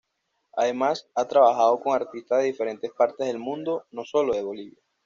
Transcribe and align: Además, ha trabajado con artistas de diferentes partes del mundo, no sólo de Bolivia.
Además, 0.53 1.07
ha 1.13 1.27
trabajado 1.27 1.79
con 1.79 1.93
artistas 1.93 2.39
de 2.39 2.45
diferentes 2.45 2.89
partes 2.91 3.27
del 3.27 3.37
mundo, 3.37 3.85
no 3.91 4.03
sólo 4.03 4.33
de 4.33 4.41
Bolivia. 4.41 4.81